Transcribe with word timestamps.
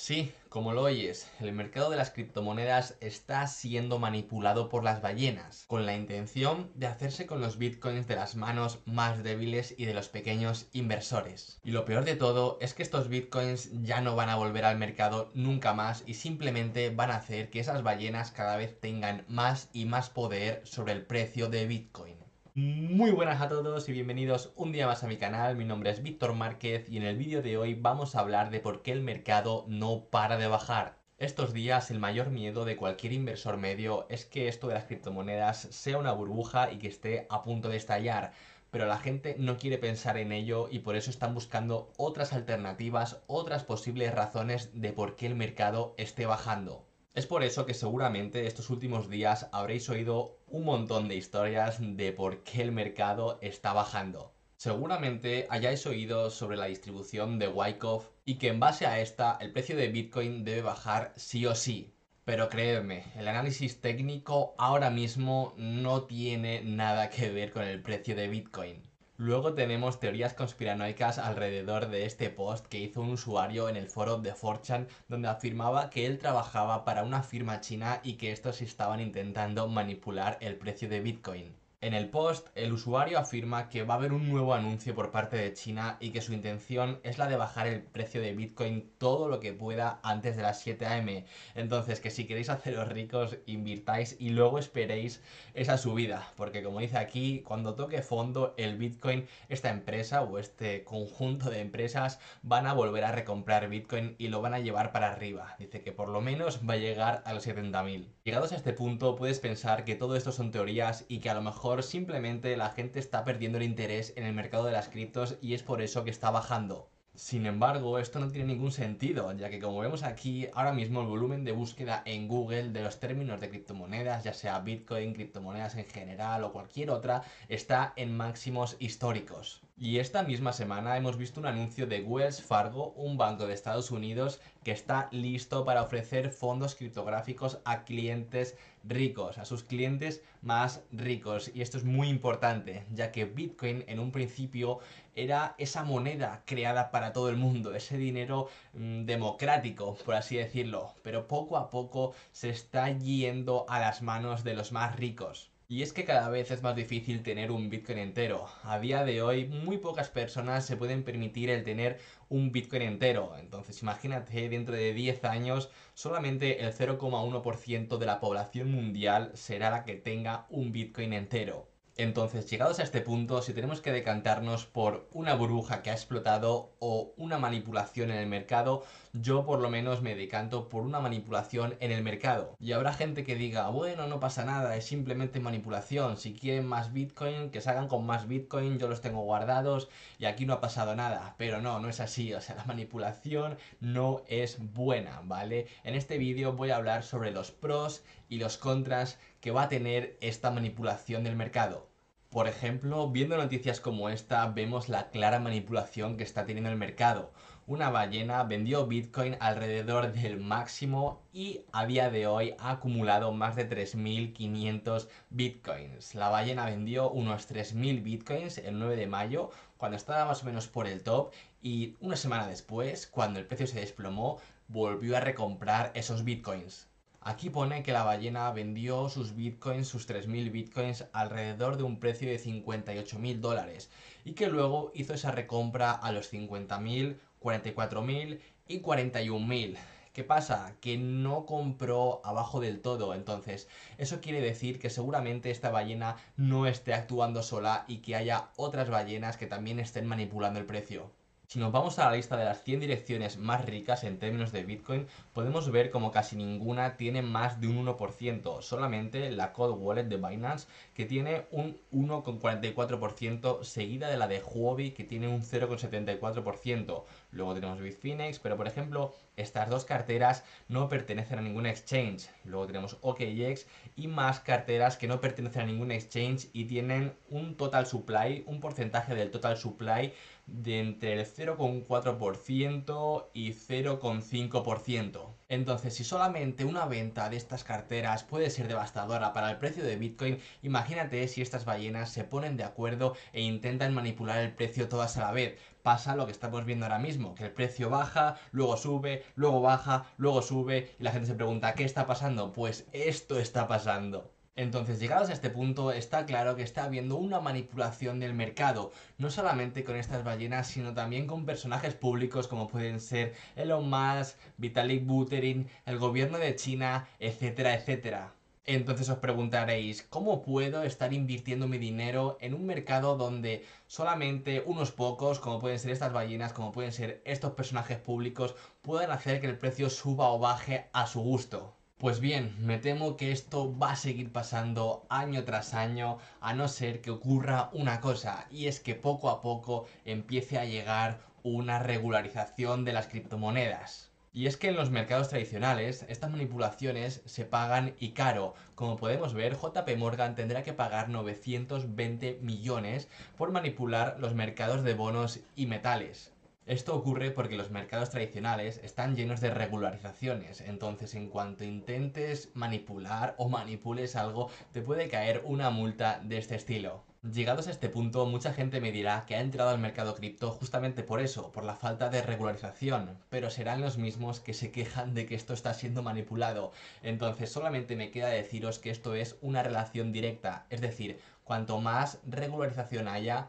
Sí, 0.00 0.32
como 0.48 0.72
lo 0.72 0.82
oyes, 0.82 1.28
el 1.40 1.50
mercado 1.50 1.90
de 1.90 1.96
las 1.96 2.12
criptomonedas 2.12 2.96
está 3.00 3.44
siendo 3.48 3.98
manipulado 3.98 4.68
por 4.68 4.84
las 4.84 5.02
ballenas, 5.02 5.64
con 5.66 5.86
la 5.86 5.96
intención 5.96 6.70
de 6.76 6.86
hacerse 6.86 7.26
con 7.26 7.40
los 7.40 7.58
bitcoins 7.58 8.06
de 8.06 8.14
las 8.14 8.36
manos 8.36 8.78
más 8.86 9.24
débiles 9.24 9.74
y 9.76 9.86
de 9.86 9.94
los 9.94 10.08
pequeños 10.08 10.68
inversores. 10.72 11.58
Y 11.64 11.72
lo 11.72 11.84
peor 11.84 12.04
de 12.04 12.14
todo 12.14 12.58
es 12.60 12.74
que 12.74 12.84
estos 12.84 13.08
bitcoins 13.08 13.70
ya 13.82 14.00
no 14.00 14.14
van 14.14 14.28
a 14.28 14.36
volver 14.36 14.66
al 14.66 14.78
mercado 14.78 15.32
nunca 15.34 15.74
más 15.74 16.04
y 16.06 16.14
simplemente 16.14 16.90
van 16.90 17.10
a 17.10 17.16
hacer 17.16 17.50
que 17.50 17.58
esas 17.58 17.82
ballenas 17.82 18.30
cada 18.30 18.56
vez 18.56 18.78
tengan 18.78 19.24
más 19.26 19.68
y 19.72 19.84
más 19.84 20.10
poder 20.10 20.62
sobre 20.64 20.92
el 20.92 21.04
precio 21.06 21.48
de 21.48 21.66
bitcoin. 21.66 22.17
Muy 22.60 23.12
buenas 23.12 23.40
a 23.40 23.48
todos 23.48 23.88
y 23.88 23.92
bienvenidos 23.92 24.52
un 24.56 24.72
día 24.72 24.88
más 24.88 25.04
a 25.04 25.06
mi 25.06 25.16
canal, 25.16 25.54
mi 25.54 25.64
nombre 25.64 25.90
es 25.90 26.02
Víctor 26.02 26.34
Márquez 26.34 26.88
y 26.88 26.96
en 26.96 27.04
el 27.04 27.16
vídeo 27.16 27.40
de 27.40 27.56
hoy 27.56 27.74
vamos 27.74 28.16
a 28.16 28.18
hablar 28.18 28.50
de 28.50 28.58
por 28.58 28.82
qué 28.82 28.90
el 28.90 29.00
mercado 29.00 29.64
no 29.68 30.06
para 30.10 30.38
de 30.38 30.48
bajar. 30.48 30.98
Estos 31.18 31.52
días 31.52 31.92
el 31.92 32.00
mayor 32.00 32.30
miedo 32.30 32.64
de 32.64 32.76
cualquier 32.76 33.12
inversor 33.12 33.58
medio 33.58 34.08
es 34.08 34.24
que 34.26 34.48
esto 34.48 34.66
de 34.66 34.74
las 34.74 34.86
criptomonedas 34.86 35.68
sea 35.70 35.98
una 35.98 36.10
burbuja 36.10 36.72
y 36.72 36.78
que 36.78 36.88
esté 36.88 37.28
a 37.30 37.44
punto 37.44 37.68
de 37.68 37.76
estallar, 37.76 38.32
pero 38.72 38.86
la 38.86 38.98
gente 38.98 39.36
no 39.38 39.56
quiere 39.56 39.78
pensar 39.78 40.16
en 40.16 40.32
ello 40.32 40.66
y 40.68 40.80
por 40.80 40.96
eso 40.96 41.10
están 41.10 41.34
buscando 41.34 41.92
otras 41.96 42.32
alternativas, 42.32 43.22
otras 43.28 43.62
posibles 43.62 44.12
razones 44.12 44.70
de 44.72 44.92
por 44.92 45.14
qué 45.14 45.26
el 45.26 45.36
mercado 45.36 45.94
esté 45.96 46.26
bajando. 46.26 46.87
Es 47.18 47.26
por 47.26 47.42
eso 47.42 47.66
que 47.66 47.74
seguramente 47.74 48.46
estos 48.46 48.70
últimos 48.70 49.10
días 49.10 49.48
habréis 49.50 49.88
oído 49.88 50.38
un 50.46 50.64
montón 50.64 51.08
de 51.08 51.16
historias 51.16 51.78
de 51.80 52.12
por 52.12 52.44
qué 52.44 52.62
el 52.62 52.70
mercado 52.70 53.40
está 53.42 53.72
bajando. 53.72 54.32
Seguramente 54.56 55.48
hayáis 55.50 55.84
oído 55.86 56.30
sobre 56.30 56.56
la 56.56 56.66
distribución 56.66 57.40
de 57.40 57.48
Wyckoff 57.48 58.06
y 58.24 58.36
que 58.36 58.46
en 58.46 58.60
base 58.60 58.86
a 58.86 59.00
esta 59.00 59.36
el 59.40 59.52
precio 59.52 59.76
de 59.76 59.88
Bitcoin 59.88 60.44
debe 60.44 60.62
bajar 60.62 61.12
sí 61.16 61.44
o 61.44 61.56
sí. 61.56 61.92
Pero 62.24 62.48
creedme, 62.48 63.02
el 63.16 63.26
análisis 63.26 63.80
técnico 63.80 64.54
ahora 64.56 64.90
mismo 64.90 65.54
no 65.56 66.04
tiene 66.04 66.62
nada 66.62 67.10
que 67.10 67.30
ver 67.30 67.50
con 67.50 67.64
el 67.64 67.82
precio 67.82 68.14
de 68.14 68.28
Bitcoin. 68.28 68.88
Luego 69.20 69.52
tenemos 69.54 69.98
teorías 69.98 70.32
conspiranoicas 70.32 71.18
alrededor 71.18 71.88
de 71.88 72.06
este 72.06 72.30
post 72.30 72.64
que 72.66 72.78
hizo 72.78 73.00
un 73.00 73.10
usuario 73.10 73.68
en 73.68 73.74
el 73.76 73.90
foro 73.90 74.18
de 74.18 74.32
4chan 74.32 74.86
donde 75.08 75.26
afirmaba 75.26 75.90
que 75.90 76.06
él 76.06 76.18
trabajaba 76.18 76.84
para 76.84 77.02
una 77.02 77.24
firma 77.24 77.60
china 77.60 78.00
y 78.04 78.12
que 78.12 78.30
estos 78.30 78.62
estaban 78.62 79.00
intentando 79.00 79.66
manipular 79.66 80.38
el 80.40 80.54
precio 80.54 80.88
de 80.88 81.00
Bitcoin. 81.00 81.52
En 81.80 81.94
el 81.94 82.10
post, 82.10 82.48
el 82.56 82.72
usuario 82.72 83.20
afirma 83.20 83.68
que 83.68 83.84
va 83.84 83.94
a 83.94 83.96
haber 83.98 84.12
un 84.12 84.28
nuevo 84.28 84.52
anuncio 84.52 84.96
por 84.96 85.12
parte 85.12 85.36
de 85.36 85.52
China 85.52 85.96
y 86.00 86.10
que 86.10 86.20
su 86.20 86.32
intención 86.32 86.98
es 87.04 87.18
la 87.18 87.28
de 87.28 87.36
bajar 87.36 87.68
el 87.68 87.82
precio 87.82 88.20
de 88.20 88.34
Bitcoin 88.34 88.90
todo 88.98 89.28
lo 89.28 89.38
que 89.38 89.52
pueda 89.52 90.00
antes 90.02 90.36
de 90.36 90.42
las 90.42 90.60
7 90.60 90.86
am. 90.86 91.08
Entonces, 91.54 92.00
que 92.00 92.10
si 92.10 92.26
queréis 92.26 92.50
haceros 92.50 92.88
ricos, 92.88 93.38
invirtáis 93.46 94.16
y 94.18 94.30
luego 94.30 94.58
esperéis 94.58 95.22
esa 95.54 95.78
subida. 95.78 96.32
Porque 96.36 96.64
como 96.64 96.80
dice 96.80 96.98
aquí, 96.98 97.44
cuando 97.46 97.76
toque 97.76 98.02
fondo 98.02 98.54
el 98.56 98.76
Bitcoin, 98.76 99.28
esta 99.48 99.70
empresa 99.70 100.22
o 100.22 100.40
este 100.40 100.82
conjunto 100.82 101.48
de 101.48 101.60
empresas 101.60 102.18
van 102.42 102.66
a 102.66 102.74
volver 102.74 103.04
a 103.04 103.12
recomprar 103.12 103.68
Bitcoin 103.68 104.16
y 104.18 104.26
lo 104.28 104.42
van 104.42 104.54
a 104.54 104.58
llevar 104.58 104.90
para 104.90 105.12
arriba. 105.12 105.54
Dice 105.60 105.80
que 105.80 105.92
por 105.92 106.08
lo 106.08 106.20
menos 106.20 106.58
va 106.68 106.74
a 106.74 106.78
llegar 106.78 107.22
a 107.24 107.32
los 107.34 107.46
70.000. 107.46 108.08
Llegados 108.24 108.50
a 108.50 108.56
este 108.56 108.72
punto, 108.72 109.14
puedes 109.14 109.38
pensar 109.38 109.84
que 109.84 109.94
todo 109.94 110.16
esto 110.16 110.32
son 110.32 110.50
teorías 110.50 111.04
y 111.06 111.20
que 111.20 111.30
a 111.30 111.34
lo 111.34 111.40
mejor 111.40 111.67
simplemente 111.82 112.56
la 112.56 112.70
gente 112.70 112.98
está 112.98 113.24
perdiendo 113.24 113.58
el 113.58 113.64
interés 113.64 114.12
en 114.16 114.24
el 114.24 114.34
mercado 114.34 114.64
de 114.64 114.72
las 114.72 114.88
criptos 114.88 115.36
y 115.40 115.54
es 115.54 115.62
por 115.62 115.82
eso 115.82 116.02
que 116.02 116.10
está 116.10 116.30
bajando. 116.30 116.90
Sin 117.14 117.46
embargo, 117.46 117.98
esto 117.98 118.20
no 118.20 118.30
tiene 118.30 118.46
ningún 118.46 118.70
sentido, 118.70 119.32
ya 119.32 119.50
que 119.50 119.58
como 119.58 119.80
vemos 119.80 120.02
aquí, 120.02 120.48
ahora 120.54 120.72
mismo 120.72 121.00
el 121.00 121.08
volumen 121.08 121.44
de 121.44 121.52
búsqueda 121.52 122.02
en 122.06 122.28
Google 122.28 122.70
de 122.70 122.82
los 122.82 123.00
términos 123.00 123.40
de 123.40 123.50
criptomonedas, 123.50 124.24
ya 124.24 124.32
sea 124.32 124.60
Bitcoin, 124.60 125.14
criptomonedas 125.14 125.74
en 125.76 125.86
general 125.86 126.44
o 126.44 126.52
cualquier 126.52 126.90
otra, 126.90 127.22
está 127.48 127.92
en 127.96 128.16
máximos 128.16 128.76
históricos. 128.78 129.62
Y 129.80 130.00
esta 130.00 130.24
misma 130.24 130.52
semana 130.52 130.96
hemos 130.96 131.16
visto 131.16 131.38
un 131.38 131.46
anuncio 131.46 131.86
de 131.86 132.00
Wells 132.00 132.42
Fargo, 132.42 132.94
un 132.96 133.16
banco 133.16 133.46
de 133.46 133.54
Estados 133.54 133.92
Unidos, 133.92 134.40
que 134.64 134.72
está 134.72 135.08
listo 135.12 135.64
para 135.64 135.82
ofrecer 135.82 136.32
fondos 136.32 136.74
criptográficos 136.74 137.60
a 137.64 137.84
clientes 137.84 138.56
ricos, 138.82 139.38
a 139.38 139.44
sus 139.44 139.62
clientes 139.62 140.20
más 140.42 140.82
ricos. 140.90 141.52
Y 141.54 141.62
esto 141.62 141.78
es 141.78 141.84
muy 141.84 142.08
importante, 142.08 142.86
ya 142.92 143.12
que 143.12 143.24
Bitcoin 143.24 143.84
en 143.86 144.00
un 144.00 144.10
principio 144.10 144.80
era 145.14 145.54
esa 145.58 145.84
moneda 145.84 146.42
creada 146.44 146.90
para 146.90 147.12
todo 147.12 147.28
el 147.28 147.36
mundo, 147.36 147.72
ese 147.72 147.96
dinero 147.96 148.48
mm, 148.72 149.04
democrático, 149.04 149.94
por 150.04 150.16
así 150.16 150.36
decirlo. 150.36 150.96
Pero 151.04 151.28
poco 151.28 151.56
a 151.56 151.70
poco 151.70 152.14
se 152.32 152.50
está 152.50 152.90
yendo 152.90 153.64
a 153.68 153.78
las 153.78 154.02
manos 154.02 154.42
de 154.42 154.54
los 154.54 154.72
más 154.72 154.96
ricos. 154.96 155.52
Y 155.70 155.82
es 155.82 155.92
que 155.92 156.04
cada 156.04 156.28
vez 156.30 156.50
es 156.50 156.62
más 156.62 156.74
difícil 156.76 157.22
tener 157.22 157.50
un 157.50 157.68
Bitcoin 157.70 157.98
entero. 157.98 158.46
A 158.62 158.78
día 158.80 159.04
de 159.04 159.22
hoy 159.22 159.46
muy 159.46 159.76
pocas 159.78 160.08
personas 160.08 160.64
se 160.66 160.76
pueden 160.76 161.04
permitir 161.04 161.50
el 161.50 161.62
tener 161.62 161.98
un 162.28 162.52
Bitcoin 162.52 162.82
entero. 162.82 163.36
Entonces 163.38 163.82
imagínate 163.82 164.48
dentro 164.48 164.74
de 164.74 164.92
10 164.94 165.24
años 165.24 165.70
solamente 165.94 166.62
el 166.64 166.72
0,1% 166.72 167.98
de 167.98 168.06
la 168.06 168.18
población 168.18 168.70
mundial 168.72 169.30
será 169.34 169.70
la 169.70 169.84
que 169.84 169.94
tenga 169.94 170.46
un 170.50 170.72
Bitcoin 170.72 171.12
entero. 171.12 171.68
Entonces, 172.00 172.48
llegados 172.48 172.78
a 172.78 172.84
este 172.84 173.00
punto, 173.00 173.42
si 173.42 173.52
tenemos 173.52 173.80
que 173.80 173.90
decantarnos 173.90 174.66
por 174.66 175.08
una 175.12 175.34
burbuja 175.34 175.82
que 175.82 175.90
ha 175.90 175.94
explotado 175.94 176.76
o 176.78 177.12
una 177.16 177.38
manipulación 177.38 178.12
en 178.12 178.18
el 178.18 178.28
mercado, 178.28 178.84
yo 179.12 179.44
por 179.44 179.58
lo 179.58 179.68
menos 179.68 180.00
me 180.00 180.14
decanto 180.14 180.68
por 180.68 180.82
una 180.82 181.00
manipulación 181.00 181.74
en 181.80 181.90
el 181.90 182.04
mercado. 182.04 182.54
Y 182.60 182.70
habrá 182.70 182.92
gente 182.92 183.24
que 183.24 183.34
diga, 183.34 183.68
bueno, 183.70 184.06
no 184.06 184.20
pasa 184.20 184.44
nada, 184.44 184.76
es 184.76 184.84
simplemente 184.84 185.40
manipulación, 185.40 186.18
si 186.18 186.34
quieren 186.34 186.68
más 186.68 186.92
Bitcoin, 186.92 187.50
que 187.50 187.60
salgan 187.60 187.88
con 187.88 188.06
más 188.06 188.28
Bitcoin, 188.28 188.78
yo 188.78 188.86
los 188.86 189.00
tengo 189.00 189.22
guardados 189.22 189.88
y 190.20 190.26
aquí 190.26 190.46
no 190.46 190.52
ha 190.52 190.60
pasado 190.60 190.94
nada. 190.94 191.34
Pero 191.36 191.60
no, 191.60 191.80
no 191.80 191.88
es 191.88 191.98
así, 191.98 192.32
o 192.32 192.40
sea, 192.40 192.54
la 192.54 192.64
manipulación 192.64 193.58
no 193.80 194.22
es 194.28 194.58
buena, 194.72 195.20
¿vale? 195.24 195.66
En 195.82 195.96
este 195.96 196.16
vídeo 196.16 196.52
voy 196.52 196.70
a 196.70 196.76
hablar 196.76 197.02
sobre 197.02 197.32
los 197.32 197.50
pros 197.50 198.04
y 198.28 198.38
los 198.38 198.56
contras 198.56 199.18
que 199.40 199.50
va 199.50 199.64
a 199.64 199.68
tener 199.68 200.16
esta 200.20 200.52
manipulación 200.52 201.24
del 201.24 201.34
mercado. 201.34 201.87
Por 202.30 202.46
ejemplo, 202.46 203.08
viendo 203.08 203.38
noticias 203.38 203.80
como 203.80 204.10
esta, 204.10 204.46
vemos 204.48 204.90
la 204.90 205.08
clara 205.08 205.40
manipulación 205.40 206.18
que 206.18 206.24
está 206.24 206.44
teniendo 206.44 206.68
el 206.68 206.76
mercado. 206.76 207.32
Una 207.66 207.88
ballena 207.88 208.44
vendió 208.44 208.86
Bitcoin 208.86 209.38
alrededor 209.40 210.12
del 210.12 210.38
máximo 210.38 211.22
y 211.32 211.62
a 211.72 211.86
día 211.86 212.10
de 212.10 212.26
hoy 212.26 212.54
ha 212.58 212.72
acumulado 212.72 213.32
más 213.32 213.56
de 213.56 213.66
3.500 213.66 215.08
Bitcoins. 215.30 216.14
La 216.14 216.28
ballena 216.28 216.66
vendió 216.66 217.08
unos 217.10 217.50
3.000 217.50 218.02
Bitcoins 218.02 218.58
el 218.58 218.78
9 218.78 218.96
de 218.96 219.06
mayo, 219.06 219.48
cuando 219.78 219.96
estaba 219.96 220.26
más 220.26 220.42
o 220.42 220.46
menos 220.46 220.68
por 220.68 220.86
el 220.86 221.02
top, 221.02 221.32
y 221.62 221.96
una 222.00 222.16
semana 222.16 222.46
después, 222.46 223.06
cuando 223.06 223.38
el 223.38 223.46
precio 223.46 223.66
se 223.66 223.80
desplomó, 223.80 224.38
volvió 224.68 225.16
a 225.16 225.20
recomprar 225.20 225.92
esos 225.94 226.24
Bitcoins. 226.24 226.87
Aquí 227.28 227.50
pone 227.50 227.82
que 227.82 227.92
la 227.92 228.04
ballena 228.04 228.50
vendió 228.52 229.10
sus 229.10 229.34
bitcoins, 229.34 229.86
sus 229.86 230.08
3.000 230.08 230.50
bitcoins, 230.50 231.04
alrededor 231.12 231.76
de 231.76 231.82
un 231.82 232.00
precio 232.00 232.26
de 232.26 232.40
58.000 232.40 233.40
dólares 233.40 233.90
y 234.24 234.32
que 234.32 234.46
luego 234.46 234.92
hizo 234.94 235.12
esa 235.12 235.30
recompra 235.30 235.92
a 235.92 236.10
los 236.10 236.32
50.000, 236.32 237.18
44.000 237.42 238.40
y 238.66 238.80
41.000. 238.80 239.76
¿Qué 240.14 240.24
pasa? 240.24 240.74
Que 240.80 240.96
no 240.96 241.44
compró 241.44 242.22
abajo 242.24 242.60
del 242.60 242.80
todo, 242.80 243.12
entonces 243.12 243.68
eso 243.98 244.22
quiere 244.22 244.40
decir 244.40 244.78
que 244.78 244.88
seguramente 244.88 245.50
esta 245.50 245.68
ballena 245.68 246.16
no 246.38 246.66
esté 246.66 246.94
actuando 246.94 247.42
sola 247.42 247.84
y 247.88 247.98
que 247.98 248.16
haya 248.16 248.48
otras 248.56 248.88
ballenas 248.88 249.36
que 249.36 249.46
también 249.46 249.80
estén 249.80 250.06
manipulando 250.06 250.60
el 250.60 250.64
precio. 250.64 251.10
Si 251.50 251.58
nos 251.58 251.72
vamos 251.72 251.98
a 251.98 252.04
la 252.04 252.16
lista 252.16 252.36
de 252.36 252.44
las 252.44 252.62
100 252.62 252.80
direcciones 252.80 253.38
más 253.38 253.64
ricas 253.64 254.04
en 254.04 254.18
términos 254.18 254.52
de 254.52 254.64
Bitcoin, 254.64 255.06
podemos 255.32 255.70
ver 255.70 255.88
como 255.90 256.12
casi 256.12 256.36
ninguna 256.36 256.98
tiene 256.98 257.22
más 257.22 257.58
de 257.58 257.68
un 257.68 257.86
1%, 257.86 258.60
solamente 258.60 259.30
la 259.30 259.54
Cold 259.54 259.78
Wallet 259.80 260.04
de 260.04 260.18
Binance 260.18 260.68
que 260.92 261.06
tiene 261.06 261.46
un 261.50 261.80
1,44%, 261.90 263.64
seguida 263.64 264.10
de 264.10 264.18
la 264.18 264.28
de 264.28 264.42
Huobi 264.42 264.90
que 264.90 265.04
tiene 265.04 265.26
un 265.26 265.40
0,74%. 265.40 267.04
Luego 267.30 267.54
tenemos 267.54 267.80
Bitfinex, 267.80 268.40
pero 268.40 268.58
por 268.58 268.66
ejemplo, 268.66 269.14
estas 269.36 269.70
dos 269.70 269.86
carteras 269.86 270.44
no 270.68 270.90
pertenecen 270.90 271.38
a 271.38 271.42
ningún 271.42 271.64
exchange. 271.64 272.28
Luego 272.44 272.66
tenemos 272.66 272.98
OKX 273.00 273.66
y 273.96 274.08
más 274.08 274.40
carteras 274.40 274.98
que 274.98 275.08
no 275.08 275.22
pertenecen 275.22 275.62
a 275.62 275.66
ningún 275.66 275.92
exchange 275.92 276.50
y 276.52 276.66
tienen 276.66 277.14
un 277.30 277.56
total 277.56 277.86
supply, 277.86 278.44
un 278.46 278.60
porcentaje 278.60 279.14
del 279.14 279.30
total 279.30 279.56
supply 279.56 280.12
de 280.48 280.80
entre 280.80 281.12
el 281.12 281.26
0,4% 281.26 283.26
y 283.34 283.52
0,5%. 283.52 285.34
Entonces, 285.48 285.94
si 285.94 286.04
solamente 286.04 286.64
una 286.64 286.86
venta 286.86 287.28
de 287.28 287.36
estas 287.36 287.64
carteras 287.64 288.24
puede 288.24 288.50
ser 288.50 288.68
devastadora 288.68 289.32
para 289.32 289.50
el 289.50 289.58
precio 289.58 289.84
de 289.84 289.96
Bitcoin, 289.96 290.38
imagínate 290.62 291.26
si 291.28 291.42
estas 291.42 291.64
ballenas 291.64 292.10
se 292.10 292.24
ponen 292.24 292.56
de 292.56 292.64
acuerdo 292.64 293.14
e 293.32 293.42
intentan 293.42 293.94
manipular 293.94 294.38
el 294.38 294.54
precio 294.54 294.88
todas 294.88 295.16
a 295.16 295.20
la 295.22 295.32
vez. 295.32 295.58
pasa 295.82 296.16
lo 296.16 296.26
que 296.26 296.32
estamos 296.32 296.64
viendo 296.66 296.84
ahora 296.86 296.98
mismo, 296.98 297.34
que 297.34 297.44
el 297.44 297.52
precio 297.52 297.88
baja, 297.88 298.36
luego 298.52 298.76
sube, 298.76 299.24
luego 299.36 299.60
baja, 299.62 300.06
luego 300.18 300.42
sube 300.42 300.94
y 300.98 301.02
la 301.02 301.12
gente 301.12 301.28
se 301.28 301.34
pregunta, 301.34 301.74
¿qué 301.74 301.84
está 301.84 302.06
pasando? 302.06 302.52
Pues 302.52 302.86
esto 302.92 303.38
está 303.38 303.66
pasando. 303.68 304.37
Entonces, 304.58 304.98
llegados 304.98 305.30
a 305.30 305.34
este 305.34 305.50
punto, 305.50 305.92
está 305.92 306.26
claro 306.26 306.56
que 306.56 306.64
está 306.64 306.82
habiendo 306.82 307.14
una 307.14 307.38
manipulación 307.38 308.18
del 308.18 308.34
mercado, 308.34 308.90
no 309.16 309.30
solamente 309.30 309.84
con 309.84 309.94
estas 309.94 310.24
ballenas, 310.24 310.66
sino 310.66 310.94
también 310.94 311.28
con 311.28 311.46
personajes 311.46 311.94
públicos 311.94 312.48
como 312.48 312.66
pueden 312.66 312.98
ser 312.98 313.34
Elon 313.54 313.88
Musk, 313.88 314.36
Vitalik 314.56 315.06
Buterin, 315.06 315.68
el 315.86 315.98
gobierno 315.98 316.38
de 316.38 316.56
China, 316.56 317.06
etcétera, 317.20 317.72
etcétera. 317.72 318.34
Entonces 318.64 319.08
os 319.08 319.18
preguntaréis, 319.18 320.02
¿cómo 320.02 320.42
puedo 320.42 320.82
estar 320.82 321.12
invirtiendo 321.12 321.68
mi 321.68 321.78
dinero 321.78 322.36
en 322.40 322.52
un 322.52 322.66
mercado 322.66 323.16
donde 323.16 323.64
solamente 323.86 324.64
unos 324.66 324.90
pocos, 324.90 325.38
como 325.38 325.60
pueden 325.60 325.78
ser 325.78 325.92
estas 325.92 326.12
ballenas, 326.12 326.52
como 326.52 326.72
pueden 326.72 326.90
ser 326.92 327.22
estos 327.24 327.52
personajes 327.52 327.98
públicos, 327.98 328.56
puedan 328.82 329.12
hacer 329.12 329.40
que 329.40 329.46
el 329.46 329.56
precio 329.56 329.88
suba 329.88 330.30
o 330.30 330.40
baje 330.40 330.88
a 330.92 331.06
su 331.06 331.20
gusto? 331.20 331.77
Pues 331.98 332.20
bien, 332.20 332.54
me 332.60 332.78
temo 332.78 333.16
que 333.16 333.32
esto 333.32 333.76
va 333.76 333.90
a 333.90 333.96
seguir 333.96 334.30
pasando 334.30 335.04
año 335.08 335.42
tras 335.42 335.74
año, 335.74 336.18
a 336.40 336.54
no 336.54 336.68
ser 336.68 337.00
que 337.00 337.10
ocurra 337.10 337.70
una 337.72 338.00
cosa, 338.00 338.46
y 338.52 338.68
es 338.68 338.78
que 338.78 338.94
poco 338.94 339.30
a 339.30 339.42
poco 339.42 339.86
empiece 340.04 340.60
a 340.60 340.64
llegar 340.64 341.18
una 341.42 341.80
regularización 341.80 342.84
de 342.84 342.92
las 342.92 343.08
criptomonedas. 343.08 344.12
Y 344.32 344.46
es 344.46 344.56
que 344.56 344.68
en 344.68 344.76
los 344.76 344.90
mercados 344.90 345.28
tradicionales 345.28 346.06
estas 346.08 346.30
manipulaciones 346.30 347.20
se 347.24 347.44
pagan 347.44 347.96
y 347.98 348.10
caro. 348.10 348.54
Como 348.76 348.96
podemos 348.96 349.34
ver, 349.34 349.56
JP 349.56 349.96
Morgan 349.96 350.36
tendrá 350.36 350.62
que 350.62 350.72
pagar 350.72 351.08
920 351.08 352.38
millones 352.42 353.08
por 353.36 353.50
manipular 353.50 354.18
los 354.20 354.34
mercados 354.34 354.84
de 354.84 354.94
bonos 354.94 355.40
y 355.56 355.66
metales. 355.66 356.32
Esto 356.68 356.94
ocurre 356.94 357.30
porque 357.30 357.56
los 357.56 357.70
mercados 357.70 358.10
tradicionales 358.10 358.78
están 358.84 359.16
llenos 359.16 359.40
de 359.40 359.48
regularizaciones, 359.48 360.60
entonces 360.60 361.14
en 361.14 361.30
cuanto 361.30 361.64
intentes 361.64 362.50
manipular 362.52 363.34
o 363.38 363.48
manipules 363.48 364.16
algo, 364.16 364.50
te 364.72 364.82
puede 364.82 365.08
caer 365.08 365.40
una 365.46 365.70
multa 365.70 366.20
de 366.22 366.36
este 366.36 366.56
estilo. 366.56 367.04
Llegados 367.22 367.68
a 367.68 367.70
este 367.70 367.88
punto, 367.88 368.26
mucha 368.26 368.52
gente 368.52 368.82
me 368.82 368.92
dirá 368.92 369.24
que 369.26 369.34
ha 369.34 369.40
entrado 369.40 369.70
al 369.70 369.78
mercado 369.78 370.14
cripto 370.14 370.50
justamente 370.50 371.02
por 371.02 371.20
eso, 371.20 371.52
por 371.52 371.64
la 371.64 371.74
falta 371.74 372.10
de 372.10 372.20
regularización, 372.20 373.16
pero 373.30 373.48
serán 373.48 373.80
los 373.80 373.96
mismos 373.96 374.40
que 374.40 374.52
se 374.52 374.70
quejan 374.70 375.14
de 375.14 375.24
que 375.24 375.36
esto 375.36 375.54
está 375.54 375.72
siendo 375.72 376.02
manipulado. 376.02 376.72
Entonces 377.02 377.50
solamente 377.50 377.96
me 377.96 378.10
queda 378.10 378.28
deciros 378.28 378.78
que 378.78 378.90
esto 378.90 379.14
es 379.14 379.38
una 379.40 379.62
relación 379.62 380.12
directa, 380.12 380.66
es 380.68 380.82
decir, 380.82 381.18
cuanto 381.44 381.80
más 381.80 382.18
regularización 382.26 383.08
haya, 383.08 383.48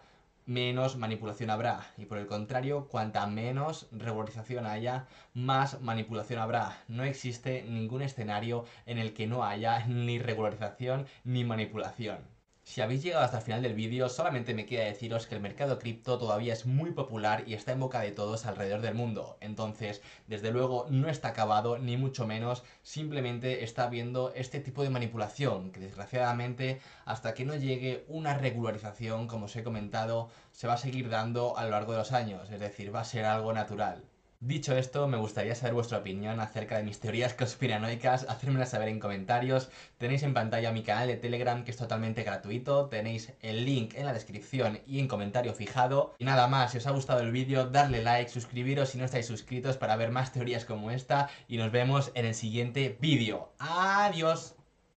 menos 0.49 0.97
manipulación 0.97 1.51
habrá. 1.51 1.93
Y 1.95 2.05
por 2.05 2.17
el 2.17 2.25
contrario, 2.25 2.87
cuanta 2.87 3.27
menos 3.27 3.87
regularización 3.91 4.65
haya, 4.65 5.07
más 5.35 5.79
manipulación 5.81 6.39
habrá. 6.39 6.83
No 6.87 7.03
existe 7.03 7.63
ningún 7.63 8.01
escenario 8.01 8.65
en 8.87 8.97
el 8.97 9.13
que 9.13 9.27
no 9.27 9.43
haya 9.43 9.85
ni 9.85 10.17
regularización 10.17 11.05
ni 11.23 11.43
manipulación. 11.45 12.38
Si 12.69 12.81
habéis 12.81 13.01
llegado 13.01 13.25
hasta 13.25 13.37
el 13.37 13.43
final 13.43 13.63
del 13.63 13.73
vídeo, 13.73 14.09
solamente 14.09 14.53
me 14.53 14.67
queda 14.67 14.83
deciros 14.83 15.25
que 15.25 15.33
el 15.33 15.41
mercado 15.41 15.79
cripto 15.79 16.19
todavía 16.19 16.53
es 16.53 16.67
muy 16.67 16.91
popular 16.91 17.43
y 17.47 17.55
está 17.55 17.71
en 17.71 17.79
boca 17.79 18.01
de 18.01 18.11
todos 18.11 18.45
alrededor 18.45 18.81
del 18.81 18.93
mundo. 18.93 19.37
Entonces, 19.41 20.03
desde 20.27 20.51
luego, 20.51 20.85
no 20.91 21.09
está 21.09 21.29
acabado, 21.29 21.79
ni 21.79 21.97
mucho 21.97 22.27
menos, 22.27 22.63
simplemente 22.83 23.63
está 23.63 23.85
habiendo 23.85 24.31
este 24.35 24.59
tipo 24.59 24.83
de 24.83 24.91
manipulación, 24.91 25.71
que 25.71 25.79
desgraciadamente, 25.79 26.79
hasta 27.05 27.33
que 27.33 27.43
no 27.43 27.55
llegue 27.55 28.05
una 28.07 28.37
regularización, 28.37 29.25
como 29.25 29.45
os 29.45 29.55
he 29.55 29.63
comentado, 29.63 30.29
se 30.51 30.67
va 30.67 30.73
a 30.73 30.77
seguir 30.77 31.09
dando 31.09 31.57
a 31.57 31.63
lo 31.63 31.71
largo 31.71 31.93
de 31.93 31.97
los 31.97 32.11
años, 32.11 32.51
es 32.51 32.59
decir, 32.59 32.93
va 32.93 32.99
a 32.99 33.03
ser 33.03 33.25
algo 33.25 33.51
natural. 33.51 34.03
Dicho 34.41 34.73
esto, 34.77 35.05
me 35.09 35.17
gustaría 35.17 35.53
saber 35.53 35.73
vuestra 35.73 35.97
opinión 35.97 36.39
acerca 36.39 36.77
de 36.77 36.83
mis 36.83 37.01
teorías 37.01 37.33
conspiranoicas, 37.33 38.25
hacérmela 38.29 38.65
saber 38.65 38.87
en 38.87 39.01
comentarios. 39.01 39.69
Tenéis 39.97 40.23
en 40.23 40.33
pantalla 40.33 40.71
mi 40.71 40.81
canal 40.81 41.09
de 41.09 41.17
Telegram 41.17 41.65
que 41.65 41.71
es 41.71 41.77
totalmente 41.77 42.23
gratuito, 42.23 42.85
tenéis 42.85 43.33
el 43.41 43.65
link 43.65 43.95
en 43.95 44.05
la 44.05 44.13
descripción 44.13 44.79
y 44.87 44.99
en 44.99 45.09
comentario 45.09 45.53
fijado. 45.53 46.15
Y 46.19 46.23
nada 46.23 46.47
más, 46.47 46.71
si 46.71 46.77
os 46.77 46.87
ha 46.87 46.91
gustado 46.91 47.19
el 47.19 47.33
vídeo, 47.33 47.65
darle 47.65 48.01
like, 48.01 48.31
suscribiros 48.31 48.91
si 48.91 48.97
no 48.97 49.03
estáis 49.03 49.25
suscritos 49.25 49.75
para 49.75 49.97
ver 49.97 50.09
más 50.09 50.31
teorías 50.31 50.63
como 50.63 50.89
esta 50.89 51.29
y 51.49 51.57
nos 51.57 51.73
vemos 51.73 52.13
en 52.13 52.25
el 52.25 52.33
siguiente 52.33 52.97
vídeo. 53.01 53.51
¡Adiós! 53.59 54.58